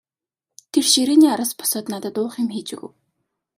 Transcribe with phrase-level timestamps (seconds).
[0.71, 2.91] Тэр ширээний араас босоод надад уух юм хийж өгөв.